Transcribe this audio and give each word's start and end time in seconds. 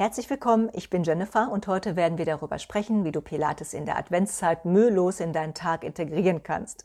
Herzlich 0.00 0.30
willkommen, 0.30 0.70
ich 0.74 0.90
bin 0.90 1.02
Jennifer 1.02 1.50
und 1.50 1.66
heute 1.66 1.96
werden 1.96 2.18
wir 2.18 2.24
darüber 2.24 2.60
sprechen, 2.60 3.04
wie 3.04 3.10
du 3.10 3.20
Pilates 3.20 3.74
in 3.74 3.84
der 3.84 3.98
Adventszeit 3.98 4.64
mühelos 4.64 5.18
in 5.18 5.32
deinen 5.32 5.54
Tag 5.54 5.82
integrieren 5.82 6.44
kannst. 6.44 6.84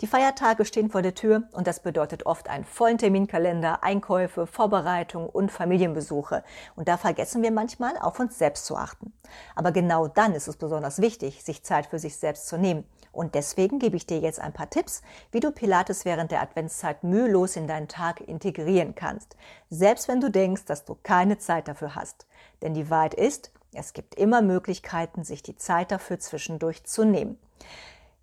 Die 0.00 0.06
Feiertage 0.06 0.64
stehen 0.64 0.88
vor 0.88 1.02
der 1.02 1.16
Tür 1.16 1.42
und 1.50 1.66
das 1.66 1.80
bedeutet 1.80 2.24
oft 2.24 2.48
einen 2.48 2.62
vollen 2.62 2.98
Terminkalender, 2.98 3.82
Einkäufe, 3.82 4.46
Vorbereitung 4.46 5.28
und 5.28 5.50
Familienbesuche. 5.50 6.44
Und 6.76 6.86
da 6.86 6.98
vergessen 6.98 7.42
wir 7.42 7.50
manchmal, 7.50 7.98
auf 7.98 8.20
uns 8.20 8.38
selbst 8.38 8.64
zu 8.64 8.76
achten. 8.76 9.12
Aber 9.56 9.72
genau 9.72 10.06
dann 10.06 10.32
ist 10.32 10.46
es 10.46 10.56
besonders 10.56 11.00
wichtig, 11.00 11.42
sich 11.42 11.64
Zeit 11.64 11.86
für 11.86 11.98
sich 11.98 12.16
selbst 12.16 12.46
zu 12.46 12.58
nehmen. 12.58 12.84
Und 13.12 13.34
deswegen 13.34 13.78
gebe 13.78 13.96
ich 13.96 14.06
dir 14.06 14.18
jetzt 14.18 14.40
ein 14.40 14.54
paar 14.54 14.70
Tipps, 14.70 15.02
wie 15.30 15.40
du 15.40 15.52
Pilates 15.52 16.04
während 16.04 16.30
der 16.30 16.42
Adventszeit 16.42 17.04
mühelos 17.04 17.56
in 17.56 17.68
deinen 17.68 17.88
Tag 17.88 18.22
integrieren 18.22 18.94
kannst. 18.94 19.36
Selbst 19.70 20.08
wenn 20.08 20.20
du 20.20 20.30
denkst, 20.30 20.64
dass 20.64 20.84
du 20.84 20.96
keine 21.02 21.38
Zeit 21.38 21.68
dafür 21.68 21.94
hast. 21.94 22.26
Denn 22.62 22.74
die 22.74 22.88
Wahrheit 22.88 23.14
ist, 23.14 23.52
es 23.74 23.92
gibt 23.92 24.14
immer 24.14 24.42
Möglichkeiten, 24.42 25.24
sich 25.24 25.42
die 25.42 25.56
Zeit 25.56 25.92
dafür 25.92 26.18
zwischendurch 26.18 26.84
zu 26.84 27.04
nehmen. 27.04 27.38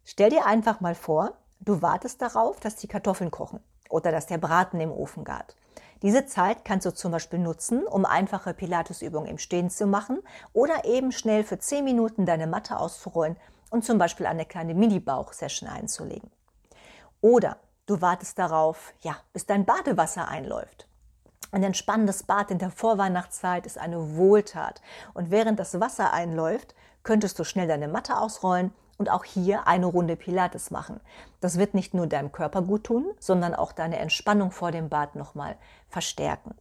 Stell 0.05 0.31
dir 0.31 0.45
einfach 0.45 0.79
mal 0.79 0.95
vor, 0.95 1.33
du 1.59 1.81
wartest 1.81 2.21
darauf, 2.21 2.59
dass 2.59 2.75
die 2.75 2.87
Kartoffeln 2.87 3.31
kochen 3.31 3.59
oder 3.89 4.11
dass 4.11 4.25
der 4.25 4.37
Braten 4.37 4.79
im 4.79 4.91
Ofen 4.91 5.23
gart. 5.23 5.55
Diese 6.01 6.25
Zeit 6.25 6.63
kannst 6.63 6.85
du 6.85 6.93
zum 6.93 7.11
Beispiel 7.11 7.39
nutzen, 7.39 7.85
um 7.85 8.05
einfache 8.05 8.53
Pilatesübungen 8.53 9.29
im 9.29 9.37
Stehen 9.37 9.69
zu 9.69 9.85
machen 9.85 10.19
oder 10.53 10.85
eben 10.85 11.11
schnell 11.11 11.43
für 11.43 11.59
10 11.59 11.83
Minuten 11.83 12.25
deine 12.25 12.47
Matte 12.47 12.77
auszurollen 12.77 13.35
und 13.69 13.85
zum 13.85 13.97
Beispiel 13.97 14.25
eine 14.25 14.45
kleine 14.45 14.73
Mini-Bauch-Session 14.73 15.69
einzulegen. 15.69 16.31
Oder 17.21 17.57
du 17.85 18.01
wartest 18.01 18.39
darauf, 18.39 18.93
ja, 19.01 19.17
bis 19.33 19.45
dein 19.45 19.65
Badewasser 19.65 20.27
einläuft. 20.27 20.87
Ein 21.51 21.63
entspannendes 21.63 22.23
Bad 22.23 22.51
in 22.51 22.59
der 22.59 22.69
Vorweihnachtszeit 22.69 23.65
ist 23.65 23.77
eine 23.77 24.15
Wohltat. 24.15 24.81
Und 25.13 25.31
während 25.31 25.59
das 25.59 25.79
Wasser 25.79 26.13
einläuft, 26.13 26.75
könntest 27.03 27.39
du 27.39 27.43
schnell 27.43 27.67
deine 27.67 27.87
Matte 27.87 28.19
ausrollen 28.19 28.71
und 28.97 29.09
auch 29.09 29.23
hier 29.23 29.65
eine 29.65 29.87
Runde 29.87 30.15
Pilates 30.15 30.69
machen. 30.69 30.99
Das 31.39 31.57
wird 31.57 31.73
nicht 31.73 31.93
nur 31.93 32.05
deinem 32.05 32.31
Körper 32.31 32.61
gut 32.61 32.83
tun, 32.83 33.05
sondern 33.19 33.55
auch 33.55 33.71
deine 33.71 33.97
Entspannung 33.97 34.51
vor 34.51 34.71
dem 34.71 34.89
Bad 34.89 35.15
nochmal 35.15 35.55
verstärken. 35.87 36.53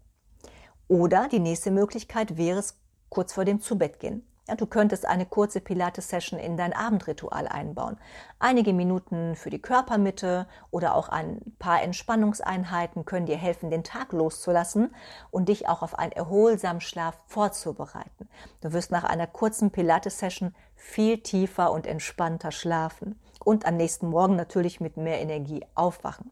Oder 0.87 1.29
die 1.29 1.41
nächste 1.41 1.71
Möglichkeit 1.71 2.39
wäre 2.39 2.61
es 2.61 2.79
kurz 3.11 3.35
vor 3.35 3.45
dem 3.45 3.61
Zubettgehen. 3.61 4.27
Ja, 4.49 4.55
du 4.55 4.65
könntest 4.65 5.05
eine 5.05 5.27
kurze 5.27 5.61
Pilates-Session 5.61 6.41
in 6.41 6.57
dein 6.57 6.73
Abendritual 6.73 7.47
einbauen. 7.47 7.99
Einige 8.39 8.73
Minuten 8.73 9.37
für 9.37 9.51
die 9.51 9.61
Körpermitte 9.61 10.47
oder 10.71 10.95
auch 10.95 11.11
ein 11.11 11.43
paar 11.59 11.83
Entspannungseinheiten 11.83 13.05
können 13.05 13.27
dir 13.27 13.37
helfen, 13.37 13.69
den 13.69 13.85
Tag 13.85 14.13
loszulassen 14.13 14.95
und 15.31 15.51
dich 15.51 15.69
auch 15.69 15.83
auf 15.83 15.99
einen 15.99 16.13
erholsamen 16.13 16.81
Schlaf 16.81 17.15
vorzubereiten. 17.27 18.27
Du 18.63 18.73
wirst 18.73 18.91
nach 18.91 19.05
einer 19.05 19.27
kurzen 19.27 19.71
Pilates-Session 19.71 20.55
viel 20.75 21.19
tiefer 21.19 21.71
und 21.71 21.87
entspannter 21.87 22.51
schlafen 22.51 23.21
und 23.45 23.67
am 23.67 23.77
nächsten 23.77 24.09
Morgen 24.09 24.37
natürlich 24.37 24.81
mit 24.81 24.97
mehr 24.97 25.21
Energie 25.21 25.63
aufwachen. 25.75 26.31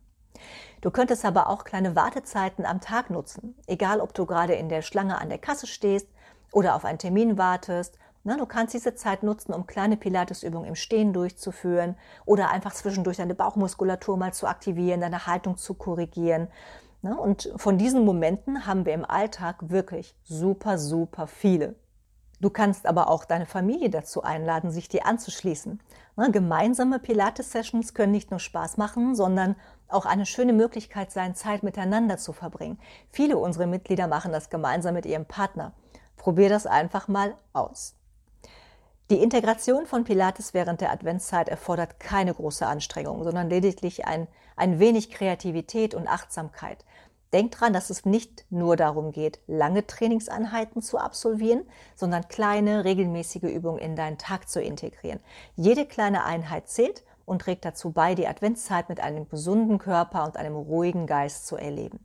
Du 0.80 0.90
könntest 0.90 1.26
aber 1.26 1.50
auch 1.50 1.64
kleine 1.64 1.94
Wartezeiten 1.96 2.64
am 2.64 2.80
Tag 2.80 3.10
nutzen, 3.10 3.56
egal 3.66 4.00
ob 4.00 4.14
du 4.14 4.24
gerade 4.24 4.54
in 4.54 4.70
der 4.70 4.80
Schlange 4.80 5.20
an 5.20 5.28
der 5.28 5.38
Kasse 5.38 5.66
stehst 5.66 6.08
oder 6.50 6.74
auf 6.76 6.86
einen 6.86 6.98
Termin 6.98 7.36
wartest 7.36 7.98
na, 8.26 8.36
du 8.36 8.44
kannst 8.44 8.74
diese 8.74 8.96
Zeit 8.96 9.22
nutzen, 9.22 9.54
um 9.54 9.68
kleine 9.68 9.96
Pilatesübungen 9.96 10.66
im 10.66 10.74
Stehen 10.74 11.12
durchzuführen 11.12 11.94
oder 12.24 12.50
einfach 12.50 12.74
zwischendurch 12.74 13.18
deine 13.18 13.36
Bauchmuskulatur 13.36 14.16
mal 14.16 14.34
zu 14.34 14.48
aktivieren, 14.48 15.00
deine 15.00 15.28
Haltung 15.28 15.56
zu 15.56 15.74
korrigieren. 15.74 16.48
Na, 17.02 17.14
und 17.14 17.52
von 17.54 17.78
diesen 17.78 18.04
Momenten 18.04 18.66
haben 18.66 18.84
wir 18.84 18.94
im 18.94 19.04
Alltag 19.04 19.70
wirklich 19.70 20.16
super, 20.24 20.76
super 20.76 21.28
viele. 21.28 21.76
Du 22.40 22.50
kannst 22.50 22.86
aber 22.86 23.10
auch 23.10 23.24
deine 23.24 23.46
Familie 23.46 23.90
dazu 23.90 24.24
einladen, 24.24 24.72
sich 24.72 24.88
dir 24.88 25.06
anzuschließen. 25.06 25.80
Na, 26.16 26.26
gemeinsame 26.26 26.98
Pilates-Sessions 26.98 27.94
können 27.94 28.10
nicht 28.10 28.32
nur 28.32 28.40
Spaß 28.40 28.76
machen, 28.76 29.14
sondern 29.14 29.54
auch 29.86 30.04
eine 30.04 30.26
schöne 30.26 30.52
Möglichkeit 30.52 31.12
sein, 31.12 31.36
Zeit 31.36 31.62
miteinander 31.62 32.16
zu 32.16 32.32
verbringen. 32.32 32.80
Viele 33.08 33.38
unserer 33.38 33.68
Mitglieder 33.68 34.08
machen 34.08 34.32
das 34.32 34.50
gemeinsam 34.50 34.94
mit 34.94 35.06
ihrem 35.06 35.26
Partner. 35.26 35.74
Probier 36.16 36.48
das 36.48 36.66
einfach 36.66 37.06
mal 37.06 37.36
aus. 37.52 37.96
Die 39.08 39.22
Integration 39.22 39.86
von 39.86 40.02
Pilates 40.02 40.52
während 40.52 40.80
der 40.80 40.90
Adventszeit 40.90 41.48
erfordert 41.48 42.00
keine 42.00 42.34
große 42.34 42.66
Anstrengung, 42.66 43.22
sondern 43.22 43.48
lediglich 43.48 44.04
ein, 44.04 44.26
ein 44.56 44.80
wenig 44.80 45.10
Kreativität 45.12 45.94
und 45.94 46.08
Achtsamkeit. 46.08 46.84
Denk 47.32 47.52
dran, 47.52 47.72
dass 47.72 47.88
es 47.90 48.04
nicht 48.04 48.46
nur 48.50 48.74
darum 48.74 49.12
geht, 49.12 49.38
lange 49.46 49.86
Trainingseinheiten 49.86 50.82
zu 50.82 50.98
absolvieren, 50.98 51.62
sondern 51.94 52.26
kleine, 52.26 52.84
regelmäßige 52.84 53.44
Übungen 53.44 53.78
in 53.78 53.94
deinen 53.94 54.18
Tag 54.18 54.48
zu 54.48 54.60
integrieren. 54.60 55.20
Jede 55.54 55.86
kleine 55.86 56.24
Einheit 56.24 56.68
zählt 56.68 57.04
und 57.26 57.42
trägt 57.42 57.66
dazu 57.66 57.90
bei, 57.90 58.14
die 58.14 58.26
Adventszeit 58.26 58.88
mit 58.88 59.00
einem 59.00 59.28
gesunden 59.28 59.78
Körper 59.78 60.24
und 60.24 60.38
einem 60.38 60.56
ruhigen 60.56 61.06
Geist 61.06 61.46
zu 61.46 61.56
erleben. 61.56 62.00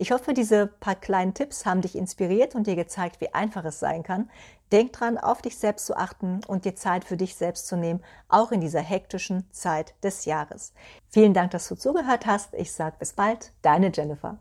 Ich 0.00 0.12
hoffe, 0.12 0.32
diese 0.32 0.68
paar 0.68 0.94
kleinen 0.94 1.34
Tipps 1.34 1.66
haben 1.66 1.80
dich 1.80 1.96
inspiriert 1.96 2.54
und 2.54 2.68
dir 2.68 2.76
gezeigt, 2.76 3.20
wie 3.20 3.34
einfach 3.34 3.64
es 3.64 3.80
sein 3.80 4.04
kann. 4.04 4.30
Denk 4.70 4.92
dran, 4.92 5.18
auf 5.18 5.42
dich 5.42 5.58
selbst 5.58 5.86
zu 5.86 5.96
achten 5.96 6.40
und 6.46 6.64
dir 6.64 6.76
Zeit 6.76 7.04
für 7.04 7.16
dich 7.16 7.34
selbst 7.34 7.66
zu 7.66 7.76
nehmen, 7.76 8.04
auch 8.28 8.52
in 8.52 8.60
dieser 8.60 8.80
hektischen 8.80 9.50
Zeit 9.50 9.94
des 10.04 10.24
Jahres. 10.24 10.72
Vielen 11.08 11.34
Dank, 11.34 11.50
dass 11.50 11.66
du 11.66 11.74
zugehört 11.74 12.26
hast. 12.26 12.54
Ich 12.54 12.72
sage 12.72 12.96
bis 13.00 13.14
bald, 13.14 13.52
deine 13.62 13.90
Jennifer. 13.92 14.38